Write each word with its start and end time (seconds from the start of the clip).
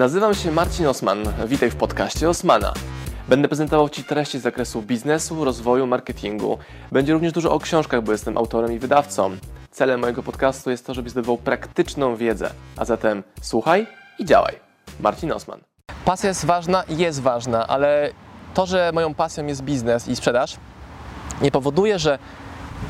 Nazywam 0.00 0.34
się 0.34 0.52
Marcin 0.52 0.86
Osman. 0.86 1.18
Witaj 1.46 1.70
w 1.70 1.76
podcaście 1.76 2.28
Osmana. 2.28 2.72
Będę 3.28 3.48
prezentował 3.48 3.88
Ci 3.88 4.04
treści 4.04 4.38
z 4.38 4.42
zakresu 4.42 4.82
biznesu, 4.82 5.44
rozwoju, 5.44 5.86
marketingu. 5.86 6.58
Będzie 6.92 7.12
również 7.12 7.32
dużo 7.32 7.52
o 7.52 7.58
książkach, 7.58 8.02
bo 8.02 8.12
jestem 8.12 8.38
autorem 8.38 8.72
i 8.72 8.78
wydawcą. 8.78 9.36
Celem 9.70 10.00
mojego 10.00 10.22
podcastu 10.22 10.70
jest 10.70 10.86
to, 10.86 10.94
żebyś 10.94 11.12
zdobywał 11.12 11.38
praktyczną 11.38 12.16
wiedzę. 12.16 12.50
A 12.76 12.84
zatem 12.84 13.22
słuchaj 13.42 13.86
i 14.18 14.24
działaj. 14.24 14.54
Marcin 15.00 15.32
Osman. 15.32 15.60
Pasja 16.04 16.28
jest 16.28 16.44
ważna 16.44 16.82
i 16.82 16.96
jest 16.96 17.22
ważna, 17.22 17.66
ale 17.66 18.10
to, 18.54 18.66
że 18.66 18.90
moją 18.94 19.14
pasją 19.14 19.46
jest 19.46 19.62
biznes 19.62 20.08
i 20.08 20.16
sprzedaż, 20.16 20.56
nie 21.42 21.50
powoduje, 21.50 21.98
że 21.98 22.18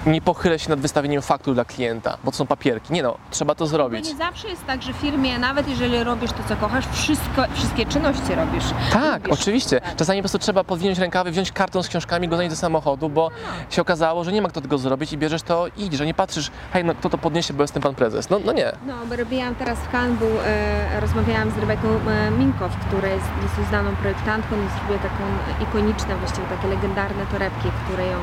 nie 0.06 0.20
pochylę 0.20 0.58
się 0.58 0.70
nad 0.70 0.80
wystawieniem 0.80 1.22
faktur 1.22 1.54
dla 1.54 1.64
klienta, 1.64 2.18
bo 2.24 2.30
to 2.30 2.36
są 2.36 2.46
papierki. 2.46 2.92
Nie 2.92 3.02
no, 3.02 3.16
trzeba 3.30 3.54
to 3.54 3.66
zrobić. 3.66 4.08
nie 4.08 4.16
zawsze 4.16 4.48
jest 4.48 4.66
tak, 4.66 4.82
że 4.82 4.92
w 4.92 4.96
firmie, 4.96 5.38
nawet 5.38 5.68
jeżeli 5.68 6.04
robisz 6.04 6.30
to, 6.30 6.38
co 6.48 6.56
kochasz, 6.56 6.84
wszystko, 6.92 7.42
wszystkie 7.54 7.86
czynności 7.86 8.34
robisz. 8.34 8.64
Tak, 8.92 9.26
lubisz. 9.26 9.40
oczywiście. 9.40 9.80
Tak. 9.80 9.96
Czasami 9.96 10.18
po 10.18 10.22
prostu 10.22 10.38
trzeba 10.38 10.64
podwinąć 10.64 10.98
rękawy, 10.98 11.30
wziąć 11.30 11.52
karton 11.52 11.82
z 11.82 11.88
książkami, 11.88 12.28
go 12.28 12.36
zanieść 12.36 12.54
do 12.54 12.60
samochodu, 12.60 13.08
bo 13.08 13.30
się 13.70 13.82
okazało, 13.82 14.24
że 14.24 14.32
nie 14.32 14.42
ma 14.42 14.48
kto 14.48 14.60
tego 14.60 14.78
zrobić 14.78 15.12
i 15.12 15.18
bierzesz 15.18 15.42
to 15.42 15.66
i 15.76 15.84
idziesz, 15.84 15.98
że 15.98 16.06
nie 16.06 16.14
patrzysz, 16.14 16.50
hej, 16.72 16.84
no 16.84 16.94
kto 16.94 17.10
to 17.10 17.18
podniesie, 17.18 17.54
bo 17.54 17.62
jestem 17.62 17.82
pan 17.82 17.94
prezes. 17.94 18.30
No, 18.30 18.40
no 18.44 18.52
nie. 18.52 18.72
No, 18.86 18.94
bo 19.08 19.16
robiłam 19.16 19.54
teraz 19.54 19.78
w 19.78 20.18
był, 20.18 20.28
e, 20.44 21.00
rozmawiałam 21.00 21.50
z 21.50 21.58
Rebeką 21.58 21.88
e, 21.88 22.30
Minkow, 22.30 22.72
która 22.86 23.08
jest, 23.08 23.26
jest 23.42 23.68
znaną 23.68 23.96
projektantką 23.96 24.56
i 24.56 24.78
zrobiła 24.78 24.98
taką 24.98 25.24
ikoniczne, 25.62 26.16
właściwie 26.16 26.46
takie 26.46 26.68
legendarne 26.68 27.26
torebki, 27.26 27.68
które 27.84 28.06
ją 28.06 28.18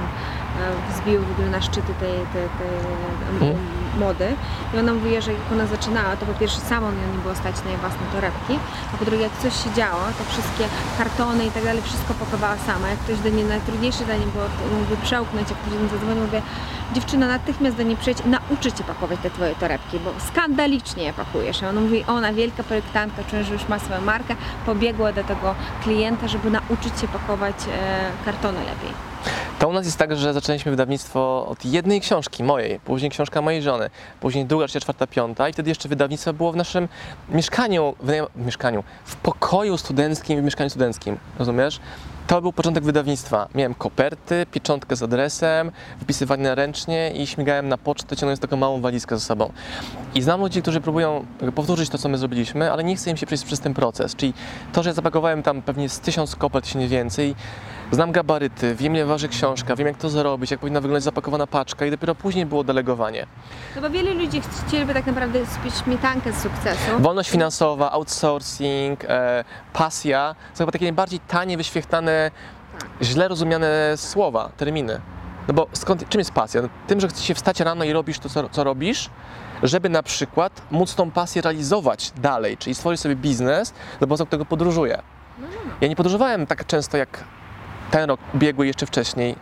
e, 0.59 0.91
wzbiły 0.93 1.25
w 1.25 1.31
ogóle 1.31 1.49
na 1.49 1.61
szczyty 1.61 1.93
tej, 1.99 2.11
tej, 2.33 2.47
tej 3.39 3.49
e, 3.51 3.77
mody. 3.97 4.35
I 4.73 4.79
ona 4.79 4.93
mówi, 4.93 5.21
że 5.21 5.33
jak 5.33 5.41
ona 5.51 5.65
zaczynała, 5.65 6.15
to 6.17 6.25
po 6.25 6.33
pierwsze 6.33 6.59
sama 6.59 6.87
ją 6.87 6.93
nie 7.15 7.21
było 7.23 7.35
stać 7.35 7.55
na 7.63 7.69
jej 7.69 7.79
własne 7.79 8.05
torebki, 8.13 8.59
a 8.93 8.97
po 8.97 9.05
drugie 9.05 9.23
jak 9.23 9.37
coś 9.37 9.63
się 9.63 9.69
działo, 9.73 10.01
to 10.17 10.23
wszystkie 10.33 10.63
kartony 10.97 11.45
i 11.45 11.51
tak 11.51 11.63
dalej, 11.63 11.81
wszystko 11.81 12.13
pakowała 12.13 12.57
sama. 12.57 12.89
Jak 12.89 12.99
ktoś 12.99 13.19
do 13.19 13.29
niej, 13.29 13.45
najtrudniejsze 13.45 14.05
dla 14.05 14.15
niej 14.15 14.27
było 14.27 14.45
mówię, 14.79 14.97
przełknąć, 15.03 15.49
jak 15.49 15.59
ktoś 15.59 15.73
do 15.73 15.79
niej 15.79 15.89
zadzwonił, 15.89 16.23
mówię, 16.23 16.41
dziewczyna 16.93 17.27
natychmiast 17.27 17.77
do 17.77 17.83
niej 17.83 17.97
przyjdź, 17.97 18.17
nauczy 18.25 18.71
cię 18.71 18.83
pakować 18.83 19.19
te 19.23 19.29
twoje 19.29 19.55
torebki, 19.55 19.99
bo 19.99 20.13
skandalicznie 20.27 21.03
je 21.03 21.13
pakujesz. 21.13 21.63
A 21.63 21.69
ona 21.69 21.81
mówi, 21.81 22.03
ona 22.07 22.33
wielka 22.33 22.63
projektantka, 22.63 23.23
czuję, 23.29 23.43
że 23.43 23.53
już 23.53 23.67
ma 23.67 23.79
swoją 23.79 24.01
markę, 24.01 24.35
pobiegła 24.65 25.13
do 25.13 25.23
tego 25.23 25.55
klienta, 25.83 26.27
żeby 26.27 26.51
nauczyć 26.51 26.99
się 27.01 27.07
pakować 27.07 27.55
e, 27.71 28.25
kartony 28.25 28.59
lepiej. 28.59 28.93
To 29.59 29.67
u 29.67 29.73
nas 29.73 29.85
jest 29.85 29.97
tak, 29.97 30.15
że 30.15 30.33
zaczęliśmy 30.33 30.71
wydawnictwo 30.71 31.47
od 31.47 31.65
jednej 31.65 32.01
książki, 32.01 32.43
mojej, 32.43 32.79
później 32.79 33.11
książka 33.11 33.41
mojej 33.41 33.61
żony, 33.61 33.89
później 34.19 34.45
druga, 34.45 34.67
trzecia, 34.67 34.79
czwarta, 34.83 35.07
piąta 35.07 35.49
i 35.49 35.53
wtedy 35.53 35.69
jeszcze 35.69 35.89
wydawnictwo 35.89 36.33
było 36.33 36.51
w 36.51 36.55
naszym 36.55 36.87
mieszkaniu, 37.29 37.95
w, 37.99 38.11
mieszkaniu, 38.35 38.83
w 39.05 39.15
pokoju 39.15 39.77
studenckim, 39.77 40.41
w 40.41 40.43
mieszkaniu 40.43 40.69
studenckim, 40.69 41.17
rozumiesz? 41.39 41.79
To 42.27 42.41
był 42.41 42.53
początek 42.53 42.83
wydawnictwa. 42.83 43.47
Miałem 43.55 43.73
koperty, 43.75 44.45
pieczątkę 44.51 44.95
z 44.95 45.03
adresem, 45.03 45.71
wypisywane 45.99 46.55
ręcznie 46.55 47.11
i 47.11 47.27
śmigałem 47.27 47.67
na 47.67 47.77
pocztę, 47.77 48.15
ciągnąc 48.15 48.39
taką 48.39 48.57
małą 48.57 48.81
walizkę 48.81 49.17
ze 49.17 49.25
sobą. 49.25 49.51
I 50.15 50.21
znam 50.21 50.41
ludzi, 50.41 50.61
którzy 50.61 50.81
próbują 50.81 51.25
powtórzyć 51.55 51.89
to, 51.89 51.97
co 51.97 52.09
my 52.09 52.17
zrobiliśmy, 52.17 52.71
ale 52.71 52.83
nie 52.83 52.95
chce 52.95 53.11
im 53.11 53.17
się 53.17 53.25
przejść 53.25 53.43
przez 53.43 53.59
ten 53.59 53.73
proces. 53.73 54.15
Czyli 54.15 54.33
to, 54.73 54.83
że 54.83 54.89
ja 54.89 54.93
zapakowałem 54.93 55.43
tam 55.43 55.61
pewnie 55.61 55.89
z 55.89 55.99
tysiąc 55.99 56.35
kopert, 56.35 56.65
jeśli 56.65 56.79
nie 56.79 56.87
więcej, 56.87 57.35
znam 57.91 58.11
gabaryty, 58.11 58.75
wiem 58.75 58.95
ile 58.95 59.05
waży 59.05 59.27
książka, 59.27 59.75
wiem 59.75 59.87
jak 59.87 59.97
to 59.97 60.09
zrobić, 60.09 60.51
jak 60.51 60.59
powinna 60.59 60.81
wyglądać 60.81 61.03
zapakowana 61.03 61.47
paczka 61.47 61.85
i 61.85 61.91
dopiero 61.91 62.15
później 62.15 62.45
było 62.45 62.63
delegowanie. 62.63 63.27
No 63.75 63.81
bo 63.81 63.89
wielu 63.89 64.13
ludzi 64.13 64.41
chcieliby 64.67 64.93
tak 64.93 65.05
naprawdę 65.05 65.45
spić 65.45 65.73
śmietankę 65.83 66.33
z 66.33 66.41
sukcesu. 66.41 66.99
Wolność 66.99 67.29
finansowa, 67.29 67.91
outsourcing, 67.91 69.03
e, 69.03 69.43
pasja, 69.73 70.35
są 70.53 70.57
chyba 70.57 70.71
takie 70.71 70.85
najbardziej 70.85 71.19
tanie, 71.19 71.57
wyświechtane, 71.57 72.16
źle 73.01 73.27
rozumiane 73.27 73.93
słowa, 73.95 74.49
terminy. 74.57 75.01
No 75.47 75.53
bo 75.53 75.67
skąd, 75.73 76.09
czym 76.09 76.19
jest 76.19 76.31
pasja? 76.31 76.61
No, 76.61 76.69
tym, 76.87 76.99
że 76.99 77.07
chcesz 77.07 77.25
się 77.25 77.35
wstać 77.35 77.59
rano 77.59 77.83
i 77.83 77.93
robisz 77.93 78.19
to, 78.19 78.29
co, 78.29 78.49
co 78.49 78.63
robisz, 78.63 79.09
żeby 79.63 79.89
na 79.89 80.03
przykład 80.03 80.61
móc 80.71 80.95
tą 80.95 81.11
pasję 81.11 81.41
realizować 81.41 82.11
dalej, 82.11 82.57
czyli 82.57 82.75
stworzyć 82.75 83.01
sobie 83.01 83.15
biznes, 83.15 83.73
no 84.01 84.07
bo 84.07 84.17
za 84.17 84.25
którego 84.25 84.45
podróżuję. 84.45 85.01
Ja 85.81 85.87
nie 85.87 85.95
podróżowałem 85.95 86.47
tak 86.47 86.65
często 86.65 86.97
jak 86.97 87.23
ten 87.91 88.09
rok 88.09 88.19
biegły 88.35 88.67
jeszcze 88.67 88.85
wcześniej, 88.85 89.35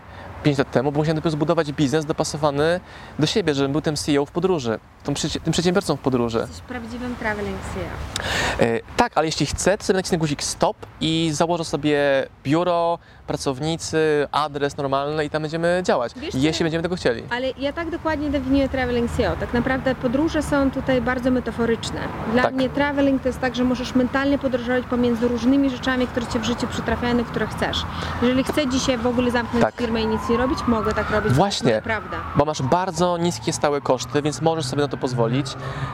5 0.44 0.58
lat 0.58 0.72
temu, 0.72 0.92
bo 0.92 1.00
musiałem 1.00 1.16
dopiero 1.16 1.32
zbudować 1.32 1.72
biznes 1.72 2.06
dopasowany 2.06 2.80
do 3.20 3.28
siebie, 3.28 3.54
żebym 3.54 3.72
był 3.72 3.82
tym 3.82 3.96
CEO 3.96 4.26
w 4.26 4.32
podróży, 4.32 4.80
tym, 5.06 5.14
przecie- 5.14 5.40
tym 5.40 5.54
przedsiębiorcą 5.54 5.96
w 5.96 6.00
podróży. 6.00 6.38
Jesteś 6.40 6.60
prawdziwym 6.62 7.16
traveling 7.16 7.58
CEO. 7.74 8.66
E, 8.68 8.80
tak, 8.98 9.12
ale 9.16 9.26
jeśli 9.26 9.46
chcę, 9.46 9.78
to 9.78 9.84
sobie 9.84 9.98
nacisnę 9.98 10.18
guzik 10.18 10.44
stop 10.44 10.78
i 11.02 11.30
założę 11.34 11.66
sobie 11.66 12.00
biuro, 12.44 13.00
pracownicy, 13.28 14.28
adres 14.32 14.78
normalny 14.78 15.26
i 15.26 15.30
tam 15.30 15.42
będziemy 15.42 15.82
działać. 15.84 16.14
Wiesz 16.16 16.36
jeśli 16.36 16.64
będziemy 16.64 16.84
tego 16.84 16.96
chcieli. 16.96 17.24
Ale 17.30 17.48
ja 17.58 17.74
tak 17.74 17.90
dokładnie 17.90 18.30
definiuję 18.30 18.70
traveling 18.70 19.12
SEO. 19.12 19.36
Tak 19.40 19.54
naprawdę 19.54 19.96
podróże 19.96 20.44
są 20.44 20.72
tutaj 20.72 21.02
bardzo 21.02 21.32
metaforyczne. 21.32 22.00
Dla 22.34 22.44
Tak. 22.44 22.54
mnie 22.54 22.70
traveling 22.70 23.22
to 23.22 23.30
jest 23.30 23.40
tak, 23.40 23.56
że 23.56 23.64
możesz 23.64 23.96
mentalnie 23.96 24.38
podróżować 24.38 24.86
pomiędzy 24.86 25.28
różnymi 25.28 25.70
rzeczami, 25.70 26.08
które 26.08 26.28
Cię 26.28 26.40
w 26.40 26.44
życiu 26.44 26.68
przytrafiają, 26.68 27.24
które 27.26 27.48
chcesz. 27.48 27.86
Jeżeli 28.22 28.44
chcę 28.44 28.68
dzisiaj 28.68 28.98
w 28.98 29.08
ogóle 29.08 29.32
zamknąć 29.32 29.66
Tak. 29.66 29.76
firmę 29.76 30.02
i 30.02 30.08
nic 30.08 30.30
nie 30.30 30.38
robić, 30.38 30.60
mogę 30.68 30.94
tak 30.94 31.10
robić. 31.10 31.34
Właśnie. 31.34 31.76
To 31.76 31.82
prawda. 31.82 32.18
Bo 32.36 32.46
masz 32.46 32.62
bardzo 32.62 33.18
niskie 33.18 33.54
stałe 33.54 33.82
koszty, 33.82 34.22
więc 34.22 34.42
możesz 34.42 34.66
sobie 34.66 34.82
na 34.82 34.88
to 34.88 34.95
pozwolić. 34.98 35.48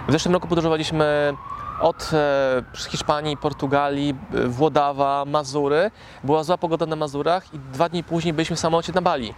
W 0.07 0.11
zeszłym 0.11 0.33
roku 0.33 0.47
podróżowaliśmy 0.47 1.33
od 1.81 2.11
e, 2.13 2.63
Hiszpanii, 2.89 3.37
Portugalii, 3.37 4.15
e, 4.33 4.47
Włodawa, 4.47 5.23
Mazury. 5.27 5.91
Była 6.23 6.43
zła 6.43 6.57
pogoda 6.57 6.85
na 6.85 6.95
Mazurach 6.95 7.53
i 7.53 7.59
dwa 7.59 7.89
dni 7.89 8.03
później 8.03 8.33
byliśmy 8.33 8.55
w 8.55 8.59
samolocie 8.59 8.93
na 8.93 9.01
Bali. 9.01 9.33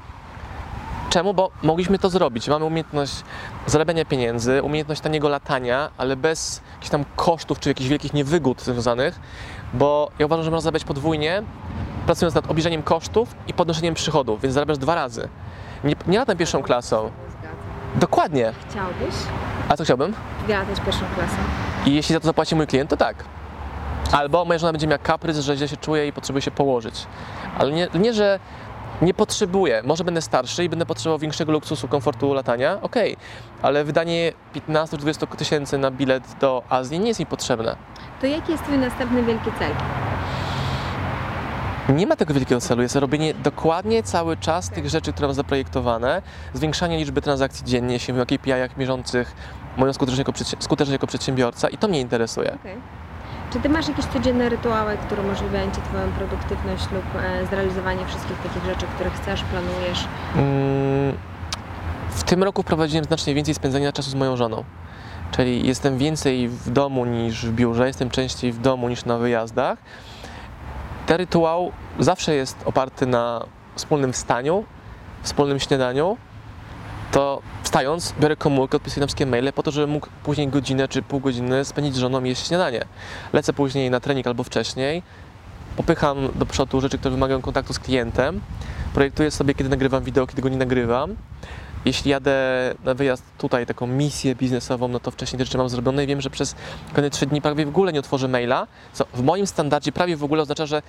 Czemu? 1.10 1.34
Bo 1.34 1.52
mogliśmy 1.64 2.00
to 2.00 2.10
zrobić. 2.10 2.48
Mamy 2.48 2.66
umiejętność 2.66 3.24
zarabiania 3.66 4.06
pieniędzy, 4.06 4.64
umiejętność 4.64 5.02
taniego 5.02 5.30
latania, 5.30 5.90
ale 5.98 6.16
bez 6.16 6.62
jakichś 6.74 6.90
tam 6.90 7.06
kosztów 7.16 7.60
czy 7.60 7.70
jakichś 7.70 7.90
wielkich 7.90 8.14
niewygód 8.14 8.62
związanych, 8.62 9.20
bo 9.74 10.10
ja 10.20 10.26
uważam, 10.26 10.44
że 10.44 10.52
można 10.52 10.64
zarabiać 10.64 10.84
podwójnie, 10.84 11.44
pracując 12.06 12.36
nad 12.36 12.52
obniżeniem 12.52 12.84
kosztów 12.84 13.36
i 13.48 13.54
podnoszeniem 13.54 13.94
przychodów, 13.94 14.42
więc 14.42 14.54
zarabiasz 14.54 14.78
dwa 14.78 14.96
razy. 14.96 15.30
Nie, 15.84 15.96
nie 16.08 16.18
latam 16.18 16.38
pierwszą 16.38 16.64
klasą. 16.64 17.12
Dokładnie. 17.96 18.54
Chciałbyś 18.70 19.16
A 19.74 19.78
co 19.78 19.84
chciałbym? 19.84 20.14
latać 20.48 20.80
pierwszą 20.86 21.06
klasą? 21.16 21.36
I 21.86 21.96
jeśli 21.96 22.14
za 22.14 22.20
to 22.20 22.26
zapłaci 22.26 22.56
mój 22.56 22.68
klient, 22.68 22.90
to 22.90 22.98
tak. 22.98 23.16
Albo 24.12 24.46
moja 24.46 24.60
żona 24.60 24.72
będzie 24.72 24.88
miała 24.88 24.98
kaprys, 24.98 25.40
że 25.40 25.58
źle 25.58 25.68
się 25.68 25.78
czuje 25.78 26.08
i 26.08 26.14
potrzebuje 26.14 26.42
się 26.42 26.52
położyć. 26.52 27.08
Ale 27.58 27.72
nie, 27.72 27.88
nie 27.96 28.14
że 28.14 28.40
nie 29.02 29.14
potrzebuję. 29.14 29.82
Może 29.86 30.04
będę 30.04 30.22
starszy 30.22 30.64
i 30.64 30.70
będę 30.70 30.86
potrzebował 30.86 31.20
większego 31.20 31.52
luksusu, 31.52 31.88
komfortu 31.88 32.34
latania, 32.34 32.78
okej. 32.82 33.18
Ale 33.62 33.84
wydanie 33.84 34.34
15-20 34.70 35.36
tysięcy 35.36 35.78
na 35.78 35.92
bilet 35.92 36.24
do 36.40 36.64
Azji 36.70 37.00
nie 37.00 37.08
jest 37.08 37.20
mi 37.20 37.26
potrzebne. 37.26 37.76
To 38.22 38.28
jaki 38.28 38.52
jest 38.52 38.64
Twój 38.64 38.78
następny 38.78 39.24
wielki 39.24 39.52
cel? 39.60 39.72
Nie 41.90 42.08
ma 42.08 42.16
tego 42.16 42.34
wielkiego 42.34 42.62
celu, 42.62 42.82
jest 42.82 42.96
robienie 42.96 43.34
dokładnie 43.34 44.04
cały 44.04 44.38
czas 44.38 44.70
tych 44.70 44.90
rzeczy, 44.90 45.14
które 45.14 45.28
mam 45.28 45.36
zaprojektowane, 45.36 46.22
zwiększanie 46.54 46.98
liczby 46.98 47.22
transakcji 47.22 47.66
dziennie, 47.66 47.94
jeśli 47.94 48.14
mówię 48.14 48.24
o 48.24 48.26
KPI-ach 48.26 48.78
mierzących 48.78 49.36
moją 49.78 49.94
skuteczność 49.94 50.28
jako, 50.28 50.32
skuteczność 50.60 50.92
jako 50.92 51.08
przedsiębiorca 51.08 51.70
i 51.70 51.78
to 51.78 51.88
mnie 51.88 52.00
interesuje. 52.00 52.54
Okej. 52.56 52.78
Czy 53.54 53.60
Ty 53.60 53.70
masz 53.70 53.88
jakieś 53.88 54.06
codzienne 54.06 54.50
rytuały, 54.50 54.98
które 54.98 55.22
umożliwiają 55.22 55.72
Ci 55.72 55.82
Twoją 55.82 56.12
produktywność 56.12 56.84
lub 56.92 57.04
e, 57.16 57.46
zrealizowanie 57.46 58.06
wszystkich 58.06 58.38
takich 58.38 58.64
rzeczy, 58.66 58.86
które 58.96 59.10
chcesz, 59.10 59.44
planujesz? 59.44 60.08
Mm, 60.36 61.18
W 62.10 62.24
tym 62.24 62.44
roku 62.44 62.62
wprowadziłem 62.64 63.06
znacznie 63.06 63.34
więcej 63.34 63.54
spędzania 63.56 63.92
czasu 63.92 64.10
z 64.10 64.16
moją 64.16 64.38
żoną. 64.38 64.64
Czyli 65.32 65.68
jestem 65.68 65.98
więcej 65.98 66.50
w 66.50 66.70
domu 66.70 67.06
niż 67.06 67.46
w 67.46 67.52
biurze, 67.54 67.88
jestem 67.88 68.10
częściej 68.10 68.52
w 68.52 68.60
domu 68.62 68.90
niż 68.90 69.06
na 69.06 69.18
wyjazdach. 69.18 69.78
Ten 71.06 71.18
rytuał 71.18 71.72
zawsze 72.00 72.36
jest 72.36 72.58
oparty 72.66 73.06
na 73.06 73.46
wspólnym 73.76 74.14
wstaniu, 74.14 74.64
wspólnym 75.24 75.60
śniadaniu. 75.60 76.18
To 77.14 77.42
wstając, 77.64 78.14
biorę 78.20 78.36
komórkę, 78.36 78.78
odpisuję 78.78 79.02
na 79.02 79.08
wszystkie 79.08 79.26
maile 79.26 79.54
po 79.54 79.64
to, 79.64 79.72
żebym 79.72 79.90
mógł 79.90 80.08
później 80.24 80.48
godzinę 80.48 80.88
czy 80.88 81.02
pół 81.02 81.20
godziny 81.20 81.66
spędzić 81.66 81.96
z 81.96 81.98
żoną 81.98 82.24
i 82.24 82.30
jeść 82.30 82.48
śniadanie. 82.48 82.86
Lecę 83.34 83.54
później 83.54 83.90
na 83.90 84.00
trening 84.00 84.28
albo 84.28 84.44
wcześniej, 84.44 85.04
popycham 85.78 86.18
do 86.36 86.46
przodu 86.46 86.82
rzeczy, 86.82 86.98
które 86.98 87.12
wymagają 87.12 87.42
kontaktu 87.42 87.74
z 87.74 87.80
klientem, 87.80 88.42
projektuję 88.94 89.32
sobie, 89.32 89.54
kiedy 89.54 89.70
nagrywam 89.70 90.04
wideo, 90.04 90.28
kiedy 90.28 90.42
go 90.42 90.50
nie 90.50 90.58
nagrywam. 90.58 91.16
Jeśli 91.86 92.12
jadę 92.12 92.34
na 92.84 92.94
wyjazd 92.94 93.24
tutaj, 93.38 93.66
taką 93.66 93.88
misję 93.88 94.36
biznesową, 94.36 94.88
no 94.88 95.00
to 95.00 95.12
wcześniej 95.12 95.38
te 95.38 95.46
rzeczy 95.46 95.58
mam 95.58 95.70
zrobione 95.70 96.04
i 96.04 96.08
wiem, 96.08 96.22
że 96.22 96.30
przez 96.30 96.56
kolejne 96.94 97.10
trzy 97.10 97.26
dni 97.26 97.42
prawie 97.42 97.66
w 97.66 97.70
ogóle 97.70 97.94
nie 97.94 98.00
otworzę 98.00 98.28
maila, 98.28 98.68
co 98.94 99.06
w 99.14 99.24
moim 99.24 99.48
standardzie 99.48 99.92
prawie 99.92 100.18
w 100.18 100.24
ogóle 100.24 100.42
oznacza, 100.42 100.66
że 100.66 100.82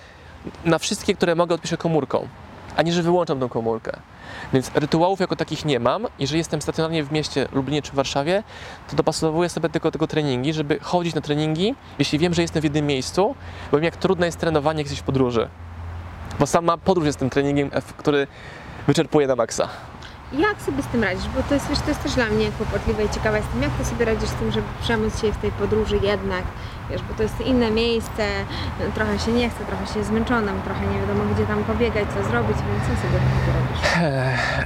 na 0.65 0.79
wszystkie, 0.79 1.15
które 1.15 1.35
mogę, 1.35 1.55
odpiszę 1.55 1.77
komórką. 1.77 2.27
Ani 2.77 2.91
że 2.91 3.03
wyłączam 3.03 3.39
tą 3.39 3.49
komórkę. 3.49 3.91
Więc 4.53 4.71
rytuałów 4.75 5.19
jako 5.19 5.35
takich 5.35 5.65
nie 5.65 5.79
mam. 5.79 6.07
Jeżeli 6.19 6.37
jestem 6.37 6.61
stacjonarnie 6.61 7.03
w 7.03 7.11
mieście 7.11 7.47
Lublinie 7.51 7.81
czy 7.81 7.91
Warszawie, 7.93 8.43
to 8.89 8.95
dopasowuję 8.95 9.49
sobie 9.49 9.69
tylko 9.69 9.91
tego 9.91 10.07
treningi, 10.07 10.53
żeby 10.53 10.79
chodzić 10.81 11.15
na 11.15 11.21
treningi, 11.21 11.75
jeśli 11.99 12.19
wiem, 12.19 12.33
że 12.33 12.41
jestem 12.41 12.61
w 12.61 12.63
jednym 12.63 12.85
miejscu, 12.85 13.35
bo 13.71 13.77
wiem, 13.77 13.83
jak 13.83 13.95
trudne 13.95 14.25
jest 14.25 14.39
trenowanie, 14.39 14.77
jak 14.77 14.85
jesteś 14.85 14.99
w 14.99 15.05
podróży. 15.05 15.49
Bo 16.39 16.47
sama 16.47 16.77
podróż 16.77 17.05
jest 17.05 17.19
tym 17.19 17.29
treningiem, 17.29 17.69
który 17.97 18.27
wyczerpuje 18.87 19.27
na 19.27 19.35
maksa. 19.35 19.69
Jak 20.33 20.61
sobie 20.61 20.83
z 20.83 20.87
tym 20.87 21.03
radzisz? 21.03 21.27
Bo 21.35 21.43
to 21.43 21.53
jest, 21.53 21.69
wiesz, 21.69 21.79
to 21.79 21.89
jest 21.89 22.03
też 22.03 22.13
dla 22.13 22.25
mnie 22.25 22.51
kłopotliwe 22.51 23.03
i 23.03 23.09
ciekawe 23.09 23.37
jestem, 23.37 23.61
jak 23.61 23.71
ty 23.71 23.85
sobie 23.85 24.05
radzisz 24.05 24.29
z 24.29 24.33
tym, 24.33 24.51
żeby 24.51 24.67
przemóc 24.81 25.21
się 25.21 25.31
w 25.31 25.37
tej 25.37 25.51
podróży 25.51 25.99
jednak, 26.03 26.43
wiesz, 26.89 27.01
bo 27.01 27.13
to 27.13 27.23
jest 27.23 27.41
inne 27.41 27.71
miejsce, 27.71 28.23
trochę 28.95 29.19
się 29.19 29.31
nie 29.31 29.49
chce, 29.49 29.65
trochę 29.65 29.87
się 29.87 29.99
jest 29.99 30.09
zmęczonym, 30.09 30.61
trochę 30.61 30.81
nie 30.87 30.99
wiadomo 30.99 31.33
gdzie 31.35 31.45
tam 31.45 31.63
pobiegać, 31.63 32.05
co 32.07 32.29
zrobić, 32.29 32.57
więc 32.57 32.83
co 32.83 33.01
sobie 33.01 33.19
takiego 33.19 33.57
robisz? 33.59 34.65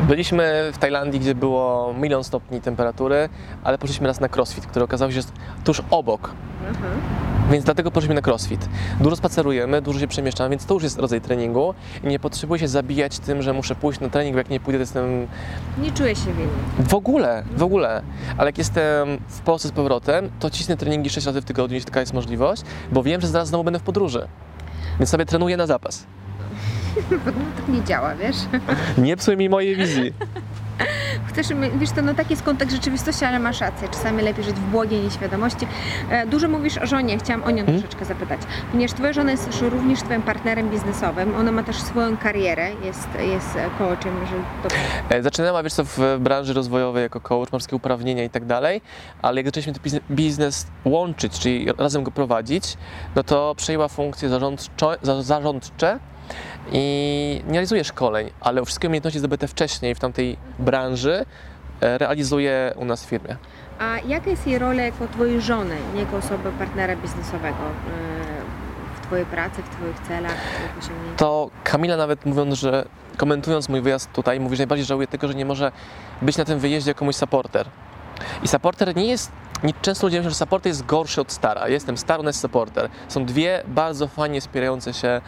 Byliśmy 0.00 0.70
w 0.72 0.78
Tajlandii, 0.78 1.20
gdzie 1.20 1.34
było 1.34 1.94
milion 2.00 2.24
stopni 2.24 2.60
temperatury, 2.60 3.28
ale 3.64 3.78
poszliśmy 3.78 4.06
raz 4.06 4.20
na 4.20 4.28
crossfit, 4.36 4.66
który 4.66 4.84
okazał 4.84 5.12
się 5.12 5.20
tuż 5.64 5.82
obok. 5.90 6.30
Więc 7.54 7.64
dlatego 7.64 7.90
poszliśmy 7.90 8.14
na 8.14 8.20
crossfit. 8.26 8.68
Dużo 9.00 9.16
spacerujemy, 9.16 9.82
dużo 9.82 10.00
się 10.00 10.06
przemieszczamy, 10.08 10.50
więc 10.50 10.66
to 10.66 10.74
już 10.74 10.82
jest 10.82 10.98
rodzaj 10.98 11.20
treningu 11.20 11.74
i 12.04 12.06
nie 12.06 12.18
potrzebuję 12.18 12.58
się 12.60 12.68
zabijać 12.68 13.18
tym, 13.18 13.42
że 13.42 13.52
muszę 13.52 13.74
pójść 13.74 14.00
na 14.00 14.08
trening, 14.08 14.34
bo 14.34 14.38
jak 14.38 14.50
nie 14.50 14.60
pójdę, 14.60 14.78
to 14.78 14.82
jestem 14.82 15.26
Nie 15.78 15.92
czuję 15.92 16.16
się 16.16 16.26
winny. 16.32 16.48
w 16.88 16.94
ogóle, 16.94 17.44
w 17.56 17.62
ogóle. 17.62 18.02
Ale 18.38 18.48
jak 18.48 18.58
jestem 18.58 19.18
w 19.28 19.40
Polsce 19.40 19.68
z 19.68 19.72
powrotem, 19.72 20.30
to 20.40 20.50
cisnę 20.50 20.76
treningi 20.76 21.10
6 21.10 21.26
razy 21.26 21.40
w 21.40 21.44
tygodniu, 21.44 21.74
jeśli 21.74 21.86
taka 21.86 22.00
jest 22.00 22.14
możliwość, 22.14 22.62
bo 22.92 23.02
wiem, 23.02 23.20
że 23.20 23.26
zaraz 23.28 23.48
znowu 23.48 23.64
będę 23.64 23.78
w 23.78 23.82
podróży. 23.82 24.28
Więc 24.98 25.10
sobie 25.10 25.26
trenuję 25.26 25.56
na 25.56 25.66
zapas. 25.66 26.06
No 27.10 27.18
tak 27.56 27.68
nie 27.68 27.84
działa, 27.84 28.14
wiesz? 28.14 28.36
Nie 28.98 29.16
psuj 29.16 29.36
mi 29.36 29.48
mojej 29.48 29.76
wizji. 29.76 30.12
Chcesz, 31.28 31.46
wiesz, 31.78 31.90
to 31.90 32.02
no 32.02 32.14
taki 32.14 32.30
jest 32.30 32.42
kontekst 32.42 32.74
rzeczywistości, 32.76 33.24
ale 33.24 33.38
masz 33.38 33.60
rację. 33.60 33.88
Czasami 33.88 34.22
lepiej 34.22 34.44
żyć 34.44 34.54
w 34.54 34.60
błogiej 34.60 35.00
nieświadomości. 35.00 35.66
E, 36.10 36.26
Dużo 36.26 36.48
mówisz 36.48 36.78
o 36.78 36.86
żonie, 36.86 37.18
chciałam 37.18 37.44
o 37.44 37.50
nią 37.50 37.64
Hmm? 37.64 37.82
troszeczkę 37.82 38.04
zapytać. 38.04 38.40
Ponieważ 38.72 38.92
twoja 38.96 39.12
żona 39.12 39.30
jest 39.30 39.48
również 39.62 40.00
twoim 40.02 40.22
partnerem 40.22 40.70
biznesowym, 40.70 41.34
ona 41.36 41.52
ma 41.52 41.62
też 41.62 41.76
swoją 41.76 42.16
karierę, 42.16 42.70
jest, 42.84 43.08
jest 43.18 43.58
coachem, 43.78 44.14
że 44.26 44.68
to 44.68 44.74
E, 45.16 45.22
Zaczynała, 45.22 45.62
wiesz 45.62 45.72
co, 45.72 45.84
w 45.84 45.98
branży 46.20 46.52
rozwojowej 46.52 47.02
jako 47.02 47.20
coach, 47.20 47.48
wszystkie 47.48 47.76
uprawnienia 47.76 48.24
i 48.24 48.30
tak 48.30 48.44
dalej, 48.44 48.80
ale 49.22 49.36
jak 49.36 49.46
zaczęliśmy 49.46 49.72
ten 49.72 50.00
biznes- 50.16 50.66
łączyć, 50.84 51.38
czyli 51.38 51.66
razem 51.78 52.02
go 52.02 52.10
prowadzić, 52.10 52.76
no 53.16 53.22
to 53.24 53.54
przejęła 53.56 53.88
funkcje 53.88 54.28
zarządcze, 54.28 54.96
za- 55.02 55.22
zarządcze 55.22 55.98
i 56.72 57.42
nie 57.46 57.52
realizuje 57.52 57.84
szkoleń, 57.84 58.30
ale 58.40 58.64
wszystkie 58.64 58.88
umiejętności 58.88 59.18
zdobyte 59.18 59.48
wcześniej 59.48 59.94
w 59.94 59.98
tamtej 59.98 60.36
branży 60.58 61.24
e, 61.80 61.98
realizuje 61.98 62.74
u 62.76 62.84
nas 62.84 63.04
w 63.04 63.08
firmie. 63.08 63.36
A 63.78 63.98
jaka 64.06 64.30
jest 64.30 64.46
jej 64.46 64.58
rola 64.58 64.82
jako 64.82 65.08
twojej 65.08 65.40
żony, 65.40 65.76
nie 65.94 66.00
jako 66.00 66.16
osoby 66.16 66.52
partnera 66.58 66.96
biznesowego 66.96 67.48
e, 67.48 69.00
w 69.02 69.06
twojej 69.06 69.26
pracy, 69.26 69.62
w 69.62 69.68
twoich 69.68 70.08
celach, 70.08 70.36
w 70.36 70.54
twoich 70.54 70.78
osiągnięciach? 70.84 71.16
To 71.16 71.50
Kamila 71.64 71.96
nawet 71.96 72.26
mówiąc, 72.26 72.54
że 72.54 72.84
komentując 73.16 73.68
mój 73.68 73.80
wyjazd 73.80 74.12
tutaj, 74.12 74.40
mówi, 74.40 74.56
że 74.56 74.60
najbardziej 74.60 74.86
żałuje 74.86 75.06
tego, 75.06 75.28
że 75.28 75.34
nie 75.34 75.44
może 75.44 75.72
być 76.22 76.36
na 76.36 76.44
tym 76.44 76.58
wyjeździe 76.58 76.90
jako 76.90 77.04
mój 77.04 77.14
supporter. 77.14 77.66
I 78.42 78.48
supporter 78.48 78.96
nie 78.96 79.06
jest, 79.06 79.32
często 79.72 80.06
ludzie 80.06 80.18
myślą, 80.18 80.30
że 80.30 80.36
supporter 80.36 80.70
jest 80.70 80.86
gorszy 80.86 81.20
od 81.20 81.32
stara. 81.32 81.68
Jestem 81.68 81.96
star, 81.96 82.24
jest 82.24 82.40
supporter. 82.40 82.88
Są 83.08 83.24
dwie 83.24 83.62
bardzo 83.66 84.08
fajnie 84.08 84.40
wspierające 84.40 84.94
się 84.94 85.20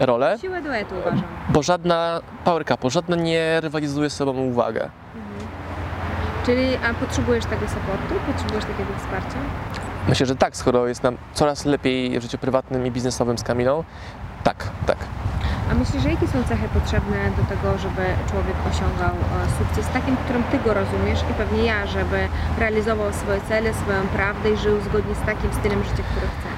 role, 0.00 0.38
Siłę 0.40 0.62
duetu 0.62 0.94
uważam. 1.00 1.22
bo 1.48 1.62
żadna 1.62 2.20
power 2.44 2.64
couple, 2.64 2.90
żadna 2.90 3.16
nie 3.16 3.60
rywalizuje 3.60 4.10
z 4.10 4.16
sobą 4.16 4.32
uwagę. 4.32 4.80
Mhm. 5.14 5.48
Czyli, 6.46 6.76
a 6.76 6.94
potrzebujesz 6.94 7.44
tego 7.44 7.68
supportu? 7.68 8.14
Potrzebujesz 8.32 8.64
takiego 8.64 8.98
wsparcia? 8.98 9.38
Myślę, 10.08 10.26
że 10.26 10.36
tak, 10.36 10.56
skoro 10.56 10.86
jest 10.86 11.02
nam 11.02 11.16
coraz 11.34 11.64
lepiej 11.64 12.18
w 12.18 12.22
życiu 12.22 12.38
prywatnym 12.38 12.86
i 12.86 12.90
biznesowym 12.90 13.38
z 13.38 13.42
Kamilą, 13.42 13.84
tak, 14.44 14.56
tak. 14.86 14.96
A 15.70 15.74
myślisz, 15.74 16.02
że 16.02 16.10
jakie 16.10 16.28
są 16.28 16.44
cechy 16.44 16.68
potrzebne 16.68 17.16
do 17.36 17.42
tego, 17.42 17.78
żeby 17.78 18.04
człowiek 18.30 18.56
osiągał 18.70 19.14
e, 19.14 19.58
sukces 19.58 19.92
takim, 19.92 20.16
którym 20.16 20.42
Ty 20.42 20.58
go 20.58 20.74
rozumiesz 20.74 21.20
i 21.30 21.34
pewnie 21.34 21.64
ja, 21.64 21.86
żeby 21.86 22.28
realizował 22.58 23.12
swoje 23.12 23.40
cele, 23.40 23.74
swoją 23.74 24.06
prawdę 24.06 24.50
i 24.50 24.56
żył 24.56 24.80
zgodnie 24.80 25.14
z 25.14 25.26
takim 25.26 25.52
stylem 25.52 25.84
życia, 25.84 26.02
który 26.10 26.26
chce? 26.26 26.54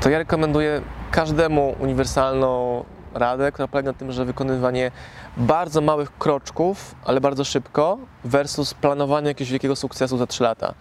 to 0.00 0.10
ja 0.10 0.18
rekomenduję 0.18 0.80
każdemu 1.10 1.76
uniwersalną 1.80 2.84
radę, 3.14 3.52
która 3.52 3.68
polega 3.68 3.92
na 3.92 3.98
tym, 3.98 4.12
że 4.12 4.24
wykonywanie 4.24 4.90
bardzo 5.36 5.80
małych 5.80 6.18
kroczków, 6.18 6.94
ale 7.04 7.20
bardzo 7.20 7.44
szybko, 7.44 7.98
versus 8.24 8.74
planowanie 8.74 9.28
jakiegoś 9.28 9.50
wielkiego 9.50 9.76
sukcesu 9.76 10.18
za 10.18 10.26
3 10.26 10.42
lata. 10.42 10.74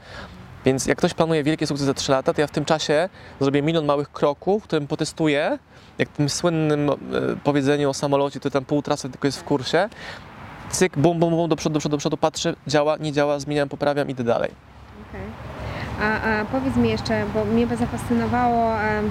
Więc 0.66 0.86
jak 0.86 0.98
ktoś 0.98 1.14
planuje 1.14 1.44
wielkie 1.44 1.68
sukcesy 1.68 1.86
za 1.86 1.94
3 1.94 2.12
lata, 2.12 2.34
to 2.34 2.42
ja 2.42 2.48
w 2.48 2.52
tym 2.52 2.66
czasie 2.66 3.10
zrobię 3.40 3.62
milion 3.62 3.86
małych 3.86 4.12
kroków, 4.12 4.64
w 4.64 4.68
którym 4.68 4.88
potestuję, 4.88 5.60
jak 5.98 6.10
w 6.10 6.12
tym 6.12 6.30
słynnym 6.30 6.90
e, 6.90 6.96
powiedzeniu 7.44 7.90
o 7.90 7.94
samolocie, 7.94 8.40
który 8.40 8.52
tam 8.52 8.66
pół 8.66 8.82
trasy 8.82 9.10
tylko 9.10 9.28
jest 9.28 9.40
w 9.40 9.44
kursie, 9.44 9.90
cyk, 10.70 10.98
bum, 10.98 11.20
bum, 11.20 11.36
bum, 11.36 11.50
do 11.50 11.56
przodu, 11.56 11.74
do 11.74 11.80
przodu, 11.80 11.92
do 11.92 11.98
przodu, 11.98 12.18
patrzę, 12.18 12.56
działa, 12.68 12.98
nie 12.98 13.12
działa, 13.12 13.40
zmieniam, 13.40 13.70
poprawiam, 13.70 14.10
idę 14.10 14.24
dalej. 14.24 14.52
Okej. 15.10 15.22
A, 16.02 16.22
a 16.22 16.46
powiedz 16.46 16.76
mi 16.76 16.90
jeszcze, 16.90 17.26
bo 17.34 17.46
mnie 17.46 17.68
by 17.68 17.78
zafascynowało 17.78 18.82
e, 18.82 19.02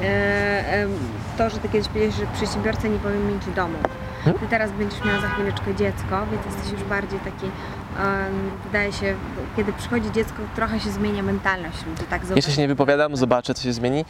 em, 0.00 0.92
to, 1.38 1.50
że 1.50 1.58
Ty 1.58 1.68
kiedyś 1.68 1.88
powiedziałeś, 1.88 2.14
że 2.14 2.26
przedsiębiorca 2.34 2.88
nie 2.88 2.98
powinien 2.98 3.34
mieć 3.34 3.42
domu. 3.56 3.74
Ty 4.24 4.46
teraz 4.50 4.70
będziesz 4.70 5.04
miała 5.04 5.20
za 5.20 5.28
chwileczkę 5.28 5.74
dziecko, 5.74 6.26
więc 6.32 6.46
jesteś 6.46 6.72
już 6.72 6.84
bardziej 6.84 7.20
taki, 7.20 7.46
wydaje 8.64 8.92
się, 8.92 9.14
kiedy 9.56 9.72
przychodzi 9.72 10.12
dziecko, 10.12 10.36
trochę 10.56 10.80
się 10.80 10.90
zmienia 10.90 11.22
mentalność 11.22 11.86
ludzi, 11.86 12.02
tak 12.10 12.22
Jeszcze 12.36 12.52
się 12.52 12.60
nie 12.60 12.68
wypowiadam, 12.68 13.16
zobaczę, 13.16 13.54
co 13.54 13.62
się 13.62 13.72
zmieni. 13.72 14.04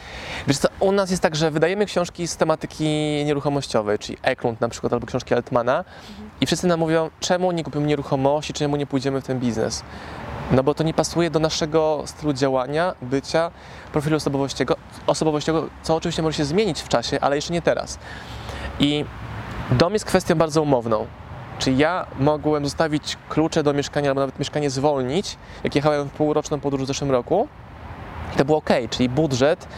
Wiesz 0.46 0.58
co, 0.58 0.68
u 0.80 0.92
nas 0.92 1.10
jest 1.10 1.22
tak, 1.22 1.36
że 1.36 1.50
wydajemy 1.50 1.86
książki 1.86 2.28
z 2.28 2.36
tematyki 2.36 2.84
nieruchomościowej, 3.24 3.98
czyli 3.98 4.18
Eklund 4.22 4.60
na 4.60 4.68
przykład, 4.68 4.92
albo 4.92 5.06
książki 5.06 5.34
Altmana 5.34 5.84
i 6.40 6.46
wszyscy 6.46 6.66
nam 6.66 6.80
mówią, 6.80 7.10
czemu 7.20 7.52
nie 7.52 7.64
kupimy 7.64 7.86
nieruchomości, 7.86 8.52
czemu 8.52 8.76
nie 8.76 8.86
pójdziemy 8.86 9.20
w 9.20 9.24
ten 9.24 9.40
biznes. 9.40 9.82
No 10.50 10.62
bo 10.62 10.74
to 10.74 10.84
nie 10.84 10.94
pasuje 10.94 11.30
do 11.30 11.38
naszego 11.38 12.02
stylu 12.06 12.32
działania, 12.32 12.94
bycia, 13.02 13.50
profilu 13.92 14.16
osobowościowego, 15.06 15.68
co 15.82 15.96
oczywiście 15.96 16.22
może 16.22 16.36
się 16.36 16.44
zmienić 16.44 16.80
w 16.80 16.88
czasie, 16.88 17.20
ale 17.20 17.36
jeszcze 17.36 17.52
nie 17.52 17.62
teraz. 17.62 17.98
I 18.80 19.04
dom 19.72 19.92
jest 19.92 20.04
kwestią 20.04 20.34
bardzo 20.34 20.62
umowną. 20.62 21.06
Czy 21.58 21.72
ja 21.72 22.06
mogłem 22.18 22.64
zostawić 22.64 23.16
klucze 23.28 23.62
do 23.62 23.72
mieszkania, 23.72 24.10
albo 24.10 24.20
nawet 24.20 24.38
mieszkanie 24.38 24.70
zwolnić, 24.70 25.36
jak 25.64 25.74
jechałem 25.74 26.08
w 26.08 26.12
półroczną 26.12 26.60
podróż 26.60 26.82
w 26.82 26.86
zeszłym 26.86 27.10
roku, 27.10 27.48
i 28.34 28.36
to 28.36 28.44
było 28.44 28.58
ok, 28.58 28.70
czyli 28.90 29.08
budżet 29.08 29.68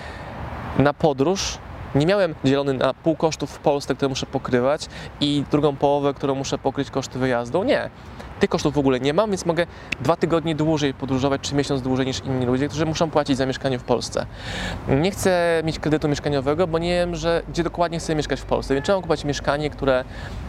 na 0.79 0.93
podróż 0.93 1.59
nie 1.95 2.07
miałem 2.07 2.35
dzielony 2.45 2.75
na 2.75 2.95
pół 2.95 3.17
kosztów 3.17 3.51
w 3.51 3.59
Polsce, 3.59 3.95
które 3.95 4.09
muszę 4.09 4.27
pokrywać 4.27 4.89
i 5.21 5.45
drugą 5.51 5.77
połowę, 5.77 6.15
którą 6.15 6.35
muszę 6.35 6.59
pokryć 6.59 6.91
koszty 6.91 7.19
wyjazdu. 7.19 7.65
Nie. 7.65 7.91
Tych 8.45 8.51
kosztów 8.51 8.75
w 8.75 8.79
ogóle 8.79 9.01
nie 9.01 9.13
mam, 9.13 9.31
więc 9.31 9.47
mogę 9.47 9.67
dwa 10.01 10.17
tygodnie 10.17 10.55
dłużej 10.55 10.95
podróżować, 10.95 11.41
czy 11.41 11.55
miesiąc 11.55 11.83
dłużej 11.83 12.07
niż 12.07 12.21
inni 12.25 12.47
ludzie, 12.47 12.69
którzy 12.69 12.87
muszą 12.87 13.11
płacić 13.11 13.37
za 13.37 13.47
mieszkanie 13.47 13.79
w 13.79 13.83
Polsce. 13.83 14.27
Nie 14.89 15.11
chcę 15.11 15.63
mieć 15.65 15.79
kredytu 15.79 16.09
mieszkaniowego, 16.09 16.67
bo 16.67 16.79
nie 16.79 16.89
wiem, 16.89 17.17
że 17.17 17.43
gdzie 17.49 17.63
dokładnie 17.63 17.99
chcę 17.99 18.15
mieszkać 18.15 18.41
w 18.41 18.45
Polsce. 18.45 18.75
Więc 18.75 18.85
trzeba 18.87 18.97
kupować 18.97 19.25
mieszkanie, 19.25 19.71
które 19.71 20.05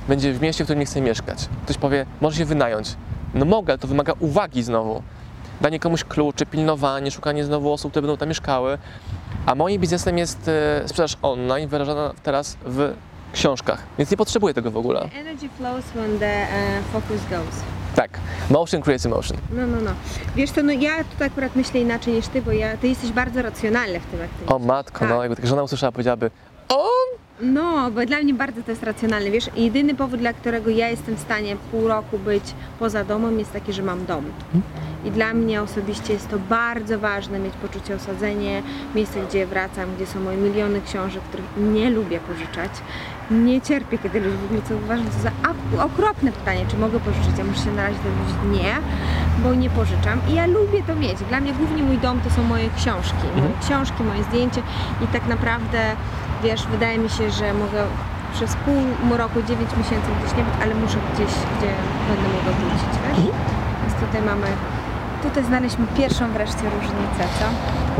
będzie 0.07 0.33
w 0.33 0.41
mieście, 0.41 0.63
w 0.63 0.67
którym 0.67 0.79
nie 0.79 0.85
chcę 0.85 1.01
mieszkać. 1.01 1.49
Ktoś 1.63 1.77
powie, 1.77 2.05
może 2.21 2.37
się 2.37 2.45
wynająć. 2.45 2.95
No 3.33 3.45
mogę, 3.45 3.73
ale 3.73 3.77
to 3.77 3.87
wymaga 3.87 4.13
uwagi 4.19 4.63
znowu. 4.63 5.03
Danie 5.61 5.79
komuś 5.79 6.03
kluczy, 6.03 6.45
pilnowanie, 6.45 7.11
szukanie 7.11 7.43
znowu 7.43 7.73
osób, 7.73 7.91
które 7.91 8.01
będą 8.01 8.17
tam 8.17 8.29
mieszkały. 8.29 8.77
A 9.45 9.55
moim 9.55 9.81
biznesem 9.81 10.17
jest 10.17 10.47
e, 10.47 10.87
sprzedaż 10.87 11.17
online, 11.21 11.69
wyrażana 11.69 12.13
teraz 12.23 12.57
w 12.65 12.93
książkach, 13.33 13.83
więc 13.97 14.11
nie 14.11 14.17
potrzebuję 14.17 14.53
tego 14.53 14.71
w 14.71 14.77
ogóle. 14.77 15.09
Energy 15.13 15.49
flows 15.57 15.85
when 15.85 16.19
the 16.19 16.25
e, 16.25 16.81
focus 16.93 17.21
goes. 17.29 17.74
Tak, 17.95 18.19
motion 18.49 18.81
creates 18.81 19.05
emotion. 19.05 19.37
No, 19.51 19.67
no, 19.67 19.81
no. 19.81 19.91
Wiesz 20.35 20.51
co, 20.51 20.63
no 20.63 20.71
ja 20.71 21.03
tutaj 21.03 21.27
akurat 21.27 21.55
myślę 21.55 21.79
inaczej 21.79 22.13
niż 22.13 22.27
ty, 22.27 22.41
bo 22.41 22.51
ja, 22.51 22.77
ty 22.77 22.87
jesteś 22.87 23.11
bardzo 23.11 23.41
racjonalny 23.41 23.99
w 23.99 24.05
tym, 24.05 24.19
ty 24.19 24.53
O 24.53 24.59
matko, 24.59 24.99
Tak. 24.99 25.09
no 25.09 25.21
jakby 25.21 25.35
tak 25.35 25.47
żona 25.47 25.63
usłyszała, 25.63 25.91
powiedziałaby 25.91 26.31
No, 27.41 27.91
bo 27.91 28.05
dla 28.05 28.19
mnie 28.19 28.33
bardzo 28.33 28.63
to 28.63 28.71
jest 28.71 28.83
racjonalne. 28.83 29.31
Wiesz, 29.31 29.49
jedyny 29.55 29.95
powód, 29.95 30.19
dla 30.19 30.33
którego 30.33 30.69
ja 30.69 30.89
jestem 30.89 31.15
w 31.15 31.19
stanie 31.19 31.55
pół 31.71 31.87
roku 31.87 32.19
być 32.19 32.43
poza 32.79 33.03
domem, 33.03 33.39
jest 33.39 33.53
taki, 33.53 33.73
że 33.73 33.83
mam 33.83 34.05
dom. 34.05 34.25
I 35.05 35.11
dla 35.11 35.33
mnie 35.33 35.61
osobiście 35.61 36.13
jest 36.13 36.29
to 36.29 36.39
bardzo 36.39 36.99
ważne, 36.99 37.39
mieć 37.39 37.53
poczucie 37.53 37.95
osadzenia, 37.95 38.61
miejsce, 38.95 39.19
gdzie 39.29 39.45
wracam, 39.45 39.95
gdzie 39.95 40.05
są 40.05 40.19
moje 40.19 40.37
miliony 40.37 40.81
książek, 40.81 41.21
których 41.23 41.45
nie 41.57 41.89
lubię 41.89 42.19
pożyczać. 42.19 42.71
Nie 43.31 43.61
cierpię, 43.61 43.97
kiedy 43.97 44.19
ludzie 44.19 44.37
w 44.37 44.45
ogóle 44.45 44.61
co 44.69 44.75
uważam 44.75 45.05
to 45.05 45.19
za 45.19 45.31
okropne 45.83 46.31
pytanie, 46.31 46.65
czy 46.69 46.77
mogę 46.77 46.99
pożyczyć. 46.99 47.37
Ja 47.37 47.43
muszę 47.43 47.63
się 47.63 47.71
na 47.71 47.83
razie 47.83 47.99
powiedzieć 47.99 48.61
nie, 48.61 48.75
bo 49.43 49.55
nie 49.55 49.69
pożyczam. 49.69 50.19
I 50.29 50.33
ja 50.33 50.45
lubię 50.45 50.83
to 50.87 50.95
mieć. 50.95 51.17
Dla 51.29 51.39
mnie 51.39 51.53
głównie 51.53 51.83
mój 51.83 51.97
dom 51.97 52.21
to 52.21 52.29
są 52.29 52.43
moje 52.43 52.69
książki. 52.77 53.27
Moje 53.37 53.51
książki, 53.61 54.03
moje 54.03 54.23
zdjęcie 54.23 54.61
i 55.03 55.07
tak 55.07 55.27
naprawdę, 55.27 55.95
wiesz, 56.45 56.67
wydaje 56.67 56.97
mi 56.97 57.09
się, 57.09 57.31
że 57.31 57.53
mogę 57.53 57.83
przez 58.33 58.55
pół 58.55 59.17
roku, 59.17 59.41
9 59.47 59.69
miesięcy 59.77 60.07
gdzieś 60.19 60.37
nie 60.37 60.43
być, 60.43 60.53
ale 60.61 60.75
muszę 60.75 60.97
gdzieś, 61.13 61.31
gdzie 61.57 61.71
będę 62.07 62.27
mogła 62.37 62.51
wrócić, 62.59 62.93
wiesz? 63.03 63.17
Mhm. 63.17 63.35
Więc 63.81 63.93
tutaj 64.05 64.21
mamy, 64.21 64.47
tutaj 65.23 65.43
znaleźliśmy 65.43 65.85
pierwszą 65.97 66.31
wreszcie 66.31 66.63
różnicę, 66.75 67.23
co? 67.39 67.45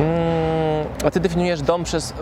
Mm, 0.02 0.88
a 1.06 1.12
ty 1.12 1.20
definiujesz 1.20 1.62
dom 1.62 1.84
przez 1.84 2.14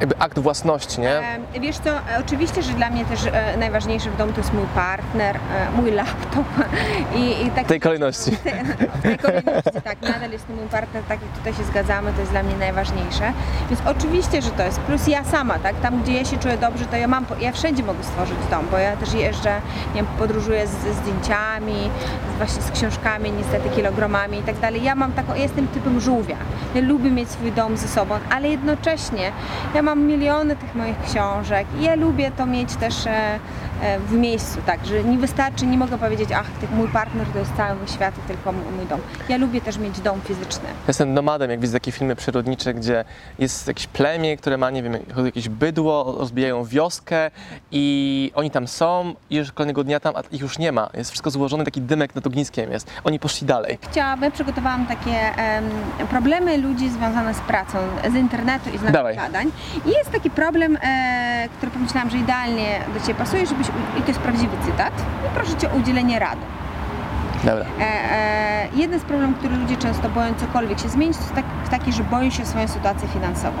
jakby 0.00 0.18
akt 0.18 0.38
własności, 0.38 1.00
nie? 1.00 1.18
E, 1.18 1.60
wiesz 1.60 1.78
co, 1.78 1.90
oczywiście, 2.20 2.62
że 2.62 2.72
dla 2.72 2.90
mnie 2.90 3.04
też 3.04 3.20
e, 3.32 3.56
najważniejszy 3.56 4.10
w 4.10 4.16
domu 4.16 4.32
to 4.32 4.40
jest 4.40 4.52
mój 4.52 4.66
partner, 4.74 5.36
e, 5.36 5.70
mój 5.76 5.90
laptop 5.90 6.46
i, 7.14 7.46
i 7.46 7.50
tak 7.50 7.64
W 7.64 7.68
tej 7.68 7.80
kolejności. 7.80 8.30
w 8.98 9.02
tej 9.02 9.18
kolejności, 9.18 9.82
tak, 9.84 10.02
nadal 10.02 10.30
jest 10.30 10.46
to 10.46 10.52
mój 10.52 10.66
partner, 10.66 11.02
tak 11.08 11.22
jak 11.22 11.30
tutaj 11.30 11.54
się 11.54 11.64
zgadzamy, 11.64 12.12
to 12.12 12.20
jest 12.20 12.32
dla 12.32 12.42
mnie 12.42 12.56
najważniejsze. 12.56 13.32
Więc 13.70 13.82
oczywiście, 13.86 14.42
że 14.42 14.50
to 14.50 14.62
jest. 14.62 14.80
Plus 14.80 15.06
ja 15.06 15.24
sama, 15.24 15.58
tak, 15.58 15.80
tam 15.80 16.02
gdzie 16.02 16.12
ja 16.12 16.24
się 16.24 16.38
czuję 16.38 16.58
dobrze, 16.58 16.84
to 16.86 16.96
ja 16.96 17.08
mam, 17.08 17.26
ja 17.40 17.52
wszędzie 17.52 17.82
mogę 17.82 18.04
stworzyć 18.04 18.38
dom, 18.50 18.66
bo 18.70 18.78
ja 18.78 18.96
też 18.96 19.12
jeżdżę, 19.12 19.60
nie 19.94 20.02
wiem, 20.02 20.06
podróżuję 20.18 20.66
z, 20.66 20.70
ze 20.70 20.94
zdjęciami, 20.94 21.90
z, 22.34 22.36
właśnie 22.38 22.62
z 22.62 22.70
książkami, 22.70 23.32
niestety 23.32 23.68
kilogramami 23.68 24.38
i 24.38 24.42
tak 24.42 24.58
dalej. 24.58 24.82
Ja 24.82 24.94
mam 24.94 25.12
taką, 25.12 25.34
ja 25.34 25.42
jestem 25.42 25.68
typem 25.68 26.00
żółwia. 26.00 26.36
Ja 26.74 26.80
lubię 26.80 27.10
mieć 27.10 27.30
swój 27.30 27.52
dom 27.52 27.76
ze 27.76 27.88
sobą, 27.88 28.14
ale 28.30 28.48
jednocześnie 28.48 29.32
ja 29.74 29.82
mam 29.86 30.02
miliony 30.02 30.56
tych 30.56 30.74
moich 30.74 31.00
książek 31.00 31.66
i 31.80 31.82
ja 31.82 31.94
lubię 31.94 32.30
to 32.36 32.46
mieć 32.46 32.76
też 32.76 33.06
e, 33.06 33.38
w 34.06 34.12
miejscu, 34.12 34.58
tak, 34.66 34.86
że 34.86 35.04
nie 35.04 35.18
wystarczy, 35.18 35.66
nie 35.66 35.78
mogę 35.78 35.98
powiedzieć, 35.98 36.28
ach, 36.32 36.46
mój 36.72 36.88
partner 36.88 37.26
to 37.32 37.38
jest 37.38 37.56
cały 37.56 37.88
świat 37.94 38.14
i 38.18 38.28
tylko 38.28 38.52
mój 38.52 38.86
dom. 38.88 39.00
Ja 39.28 39.36
lubię 39.36 39.60
też 39.60 39.78
mieć 39.78 40.00
dom 40.00 40.20
fizyczny. 40.20 40.68
Jestem 40.88 41.14
nomadem, 41.14 41.50
jak 41.50 41.60
widzę 41.60 41.72
takie 41.72 41.92
filmy 41.92 42.16
przyrodnicze, 42.16 42.74
gdzie 42.74 43.04
jest 43.38 43.68
jakieś 43.68 43.86
plemię, 43.86 44.36
które 44.36 44.56
ma, 44.56 44.70
nie 44.70 44.82
wiem, 44.82 44.96
jakieś 45.24 45.48
bydło, 45.48 46.14
rozbijają 46.18 46.64
wioskę 46.64 47.30
i 47.70 48.32
oni 48.34 48.50
tam 48.50 48.68
są 48.68 49.14
i 49.30 49.36
już 49.36 49.52
kolejnego 49.52 49.84
dnia 49.84 50.00
tam 50.00 50.16
a 50.16 50.20
ich 50.20 50.40
już 50.40 50.58
nie 50.58 50.72
ma. 50.72 50.90
Jest 50.94 51.10
wszystko 51.10 51.30
złożone, 51.30 51.64
taki 51.64 51.80
dymek 51.80 52.14
nad 52.14 52.26
ogniskiem 52.26 52.72
jest. 52.72 52.90
Oni 53.04 53.18
poszli 53.18 53.46
dalej. 53.46 53.78
Chciałabym, 53.90 54.32
przygotowałam 54.32 54.86
takie 54.86 55.36
em, 55.36 55.64
problemy 56.10 56.56
ludzi 56.58 56.90
związane 56.90 57.34
z 57.34 57.40
pracą, 57.40 57.78
z 58.12 58.14
internetu 58.14 58.70
i 58.70 58.78
z 58.78 58.82
naszych 58.82 59.16
badań. 59.16 59.50
I 59.86 59.88
jest 59.88 60.10
taki 60.10 60.30
problem, 60.30 60.78
e, 60.82 61.48
który 61.56 61.72
pomyślałam, 61.72 62.10
że 62.10 62.18
idealnie 62.18 62.80
do 62.94 63.00
Ciebie 63.00 63.14
pasuje, 63.14 63.46
żebyś, 63.46 63.65
u- 63.68 63.98
i 63.98 64.02
to 64.02 64.08
jest 64.08 64.20
prawdziwy 64.20 64.56
cytat, 64.64 64.92
i 65.26 65.34
proszę 65.34 65.56
Cię 65.56 65.72
o 65.72 65.76
udzielenie 65.76 66.18
rady. 66.18 66.40
Dobra. 67.44 67.64
E, 67.80 67.82
e, 67.82 68.68
jeden 68.74 69.00
z 69.00 69.02
problemów, 69.02 69.38
który 69.38 69.56
ludzie 69.56 69.76
często 69.76 70.08
boją 70.08 70.34
cokolwiek 70.34 70.78
się 70.80 70.88
zmienić, 70.88 71.16
to 71.16 71.22
jest 71.22 71.34
tak, 71.34 71.44
taki, 71.70 71.92
że 71.92 72.04
boją 72.04 72.30
się 72.30 72.46
swoją 72.46 72.68
sytuację 72.68 73.08
finansową. 73.08 73.58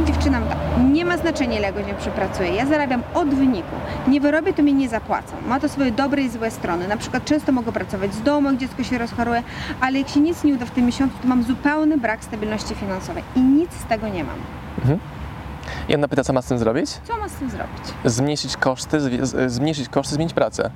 I 0.00 0.04
dziewczynam 0.04 0.42
tak, 0.48 0.58
nie 0.92 1.04
ma 1.04 1.16
znaczenia 1.16 1.58
ile 1.58 1.72
godzin 1.72 1.94
przepracuję, 1.98 2.50
ja 2.54 2.66
zarabiam 2.66 3.02
od 3.14 3.28
wyniku. 3.34 3.68
Nie 4.08 4.20
wyrobię, 4.20 4.52
to 4.52 4.62
mnie 4.62 4.72
nie 4.72 4.88
zapłacą. 4.88 5.32
Ma 5.46 5.60
to 5.60 5.68
swoje 5.68 5.90
dobre 5.90 6.22
i 6.22 6.28
złe 6.28 6.50
strony. 6.50 6.88
Na 6.88 6.96
przykład 6.96 7.24
często 7.24 7.52
mogę 7.52 7.72
pracować 7.72 8.14
z 8.14 8.22
domu, 8.22 8.48
jak 8.50 8.56
dziecko 8.56 8.82
się 8.84 8.98
rozchoruje, 8.98 9.42
ale 9.80 9.98
jak 9.98 10.08
się 10.08 10.20
nic 10.20 10.44
nie 10.44 10.54
uda 10.54 10.66
w 10.66 10.70
tym 10.70 10.86
miesiącu, 10.86 11.14
to 11.22 11.28
mam 11.28 11.42
zupełny 11.42 11.98
brak 11.98 12.24
stabilności 12.24 12.74
finansowej 12.74 13.22
i 13.36 13.40
nic 13.40 13.72
z 13.72 13.84
tego 13.84 14.08
nie 14.08 14.24
mam. 14.24 14.36
I 15.90 15.94
ona 15.94 16.08
pyta, 16.08 16.24
co 16.24 16.32
ma 16.32 16.42
z 16.42 16.46
tym 16.46 16.58
zrobić? 16.58 16.90
Co 16.90 17.16
mam 17.16 17.28
z 17.28 17.32
tym 17.32 17.50
zrobić? 17.50 17.84
Zmniejszyć 18.04 18.56
koszty, 18.56 19.00
z- 19.26 19.52
zmniejszyć 19.52 19.88
koszty, 19.88 20.14
zmienić 20.14 20.34
pracę. 20.34 20.70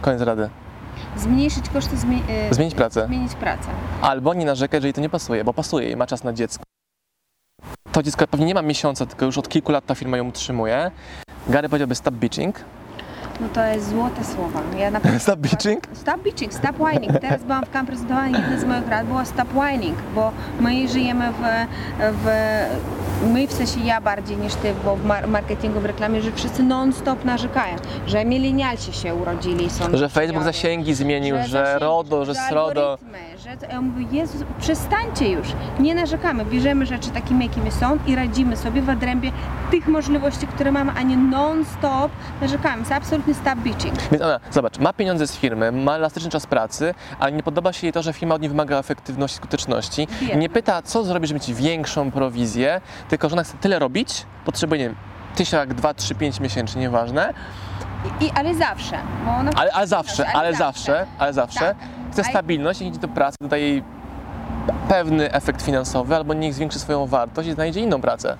Koniec 0.00 0.20
rady. 0.22 0.50
Zmniejszyć 1.16 1.68
koszty, 1.68 1.96
zmi- 1.96 2.22
e, 2.28 2.54
Zmienić 2.54 2.74
pracę. 2.74 3.06
zmienić 3.06 3.34
pracę. 3.34 3.68
Albo 4.02 4.34
nie 4.34 4.46
narzekać, 4.46 4.74
jeżeli 4.78 4.92
to 4.94 5.00
nie 5.00 5.08
pasuje, 5.08 5.44
bo 5.44 5.54
pasuje 5.54 5.90
i 5.90 5.96
ma 5.96 6.06
czas 6.06 6.24
na 6.24 6.32
dziecko. 6.32 6.64
To 7.92 8.02
dziecko 8.02 8.26
pewnie 8.26 8.46
nie 8.46 8.54
ma 8.54 8.62
miesiąca, 8.62 9.06
tylko 9.06 9.26
już 9.26 9.38
od 9.38 9.48
kilku 9.48 9.72
lat 9.72 9.86
ta 9.86 9.94
firma 9.94 10.16
ją 10.16 10.28
utrzymuje. 10.28 10.90
Gary 11.48 11.68
powiedziałby 11.68 11.94
stop 11.94 12.14
bitching. 12.14 12.60
No 13.40 13.48
to 13.48 13.64
jest 13.64 13.88
złote 13.90 14.24
słowa. 14.24 14.60
Ja. 14.78 14.90
Stop 15.18 15.40
bitching? 15.40 15.84
Stop 15.92 16.22
bitching, 16.22 16.54
stop 16.54 16.80
whining. 16.80 17.20
Teraz 17.20 17.42
byłam 17.42 17.64
w 17.64 17.70
kamp 17.70 17.88
prezentowania, 17.88 18.38
jedna 18.38 18.60
z 18.60 18.64
moich 18.64 18.88
rad 18.88 19.06
była 19.06 19.24
stop 19.24 19.48
whining, 19.54 19.98
bo 20.14 20.32
my 20.60 20.88
żyjemy 20.88 21.32
w, 21.32 21.66
w 22.12 22.28
my 23.32 23.46
w 23.46 23.52
sensie 23.52 23.80
ja 23.80 24.00
bardziej 24.00 24.36
niż 24.36 24.54
ty, 24.54 24.74
bo 24.84 24.96
w 24.96 25.04
mar- 25.04 25.28
marketingu, 25.28 25.80
w 25.80 25.84
reklamie, 25.84 26.22
że 26.22 26.32
wszyscy 26.32 26.62
non-stop 26.62 27.24
narzekają, 27.24 27.76
że 28.06 28.24
milenialsi 28.24 28.92
się 28.92 29.14
urodzili 29.14 29.70
są 29.70 29.96
Że 29.96 30.08
Facebook 30.08 30.44
zasięgi 30.44 30.94
zmienił, 30.94 31.36
że, 31.36 31.48
zasięgi, 31.48 31.80
RODO, 31.84 32.24
że 32.24 32.34
SRODO. 32.34 32.98
Że, 33.38 33.56
ja 33.72 33.80
mówię, 33.80 34.06
Jezus, 34.12 34.42
przestańcie 34.60 35.28
już, 35.28 35.48
nie 35.80 35.94
narzekamy, 35.94 36.44
bierzemy 36.44 36.86
rzeczy 36.86 37.10
takimi, 37.10 37.46
jakimi 37.46 37.70
są 37.70 37.98
i 38.06 38.14
radzimy 38.14 38.56
sobie 38.56 38.82
w 38.82 38.88
odrębie 38.88 39.32
tych 39.70 39.88
możliwości, 39.88 40.46
które 40.46 40.72
mamy, 40.72 40.92
a 40.96 41.02
nie 41.02 41.16
non-stop 41.16 42.12
narzekamy. 42.40 42.84
Absolutny 43.28 43.34
stop 43.34 43.58
bitching. 43.58 44.10
Więc 44.10 44.22
ona, 44.22 44.40
zobacz, 44.50 44.78
ma 44.78 44.92
pieniądze 44.92 45.26
z 45.26 45.36
firmy, 45.36 45.72
ma 45.72 45.94
elastyczny 45.94 46.30
czas 46.30 46.46
pracy, 46.46 46.94
ale 47.18 47.32
nie 47.32 47.42
podoba 47.42 47.72
się 47.72 47.86
jej 47.86 47.92
to, 47.92 48.02
że 48.02 48.12
firma 48.12 48.34
od 48.34 48.40
niej 48.40 48.48
wymaga 48.48 48.78
efektywności, 48.78 49.36
skuteczności. 49.36 50.08
Biedna. 50.20 50.36
Nie 50.36 50.48
pyta, 50.48 50.82
co 50.82 51.04
zrobić, 51.04 51.28
żeby 51.28 51.40
mieć 51.40 51.52
większą 51.54 52.10
prowizję, 52.10 52.80
tylko 53.08 53.28
że 53.28 53.34
ona 53.34 53.44
chce 53.44 53.56
tyle 53.60 53.78
robić, 53.78 54.26
potrzebuje, 54.44 54.80
nie 54.80 54.86
wiem, 54.88 54.96
tysiak, 55.34 55.74
dwa, 55.74 55.94
trzy, 55.94 56.14
pięć 56.14 56.40
miesięcznie, 56.40 56.80
nieważne, 56.80 57.34
I, 58.20 58.24
i, 58.24 58.30
ale 58.34 58.54
zawsze. 58.54 58.98
Bo 59.24 59.30
ona 59.30 59.50
ale, 59.56 59.72
ale 59.72 59.86
zawsze, 59.86 60.28
ale 60.28 60.54
zawsze, 60.54 61.06
ale 61.18 61.32
zawsze 61.32 61.60
Tak. 61.60 61.76
chce 62.12 62.24
stabilność, 62.24 62.80
jeśli 62.80 62.90
idzie 62.90 63.00
do 63.00 63.08
pracy, 63.08 63.36
dodaje 63.40 63.68
jej 63.68 63.82
pewny 64.88 65.32
efekt 65.32 65.62
finansowy, 65.62 66.16
albo 66.16 66.34
niech 66.34 66.54
zwiększy 66.54 66.78
swoją 66.78 67.06
wartość 67.06 67.48
i 67.48 67.52
znajdzie 67.52 67.80
inną 67.80 68.00
pracę. 68.00 68.36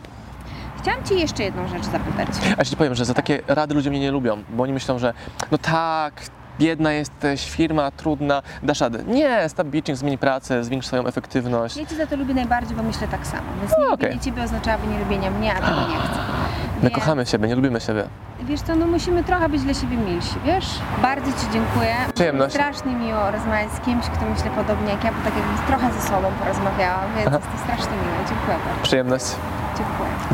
Chciałam 0.83 1.05
Ci 1.05 1.21
jeszcze 1.21 1.43
jedną 1.43 1.69
rzecz 1.69 1.85
zapytać. 1.85 2.29
A 2.47 2.59
ja 2.59 2.65
ci 2.65 2.77
powiem, 2.77 2.95
że 2.95 3.05
za 3.05 3.15
takie 3.15 3.41
rady 3.49 3.75
ludzie 3.75 3.91
mnie 3.91 4.01
nie 4.01 4.11
lubią, 4.11 4.43
bo 4.51 4.63
oni 4.63 4.73
myślą, 4.73 4.99
że 4.99 5.15
no 5.51 5.59
tak, 5.59 6.13
biedna 6.59 6.93
jesteś, 6.93 7.51
firma 7.51 7.91
trudna, 7.91 8.43
dasz 8.63 8.81
radę. 8.81 9.05
Nie, 9.05 9.49
stop 9.49 9.67
bitching, 9.69 9.99
zmień 9.99 10.19
pracę, 10.19 10.65
zwiększ 10.65 10.87
swoją 10.87 11.07
efektywność. 11.07 11.77
Ja 11.77 11.87
Cię 11.87 11.97
za 11.97 12.07
to 12.07 12.17
lubię 12.17 12.35
najbardziej, 12.35 12.77
bo 12.77 12.83
myślę 12.83 13.09
tak 13.09 13.27
samo. 13.27 13.43
Więc 13.61 13.73
No, 13.73 13.79
nie 13.79 13.85
okej. 13.89 13.97
lubienie 14.07 14.21
Ciebie 14.21 14.43
oznaczałoby 14.43 14.87
nie 14.87 14.99
lubienia 14.99 15.31
mnie, 15.31 15.55
a 15.55 15.61
tego 15.61 15.81
nie 15.81 15.97
chcę. 15.97 16.19
My 16.77 16.83
Więc, 16.83 16.95
kochamy 16.95 17.27
siebie, 17.27 17.49
nie 17.49 17.55
lubimy 17.55 17.81
siebie. 17.81 18.05
Wiesz 18.41 18.61
co, 18.61 18.75
no 18.77 18.87
musimy 18.87 19.25
trochę 19.25 19.49
być 19.49 19.63
dla 19.63 19.75
siebie 19.75 19.97
milsi, 19.97 20.35
wiesz? 20.45 20.67
Bardzo 21.03 21.27
Ci 21.33 21.47
dziękuję. 21.53 21.95
Przyjemność. 22.15 22.55
Strasznie 22.55 22.93
miło 22.95 23.31
rozmawiać 23.31 23.73
z 23.73 23.81
kimś, 23.81 24.05
kto 24.07 24.27
myśli 24.27 24.51
podobnie 24.57 24.91
jak 24.93 25.05
ja, 25.05 25.11
bo 25.13 25.19
tak 25.25 25.33
jakbym 25.37 25.67
trochę 25.67 25.93
ze 26.01 26.09
sobą 26.09 26.29
porozmawiałam, 26.41 27.07
więc 27.17 27.27
Aha. 27.29 27.37
jest 27.37 27.49
to 27.53 27.59
strasznie 27.65 27.93
miłe. 27.97 28.19
Dziękuję 28.29 28.57
bardzo. 28.67 28.83
Przyjemność. 28.83 29.25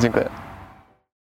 Dziękuję. 0.00 0.43